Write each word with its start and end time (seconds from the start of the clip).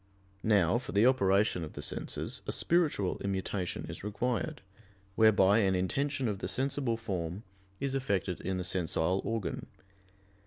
Now, 0.41 0.79
for 0.79 0.93
the 0.93 1.05
operation 1.05 1.63
of 1.63 1.73
the 1.73 1.81
senses, 1.83 2.41
a 2.47 2.51
spiritual 2.51 3.19
immutation 3.19 3.85
is 3.87 4.03
required, 4.03 4.63
whereby 5.15 5.59
an 5.59 5.75
intention 5.75 6.27
of 6.27 6.39
the 6.39 6.47
sensible 6.47 6.97
form 6.97 7.43
is 7.79 7.93
effected 7.93 8.41
in 8.41 8.57
the 8.57 8.63
sensile 8.63 9.21
organ. 9.23 9.67